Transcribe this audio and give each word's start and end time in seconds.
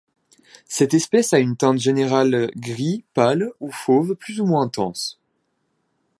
Cette 0.67 0.95
espèce 0.95 1.31
a 1.31 1.37
une 1.37 1.55
teinte 1.55 1.77
générale 1.77 2.49
gris 2.55 3.03
pâle 3.13 3.51
ou 3.59 3.71
fauve 3.71 4.15
plus 4.15 4.41
ou 4.41 4.47
moins 4.47 4.63
intense. 4.63 5.19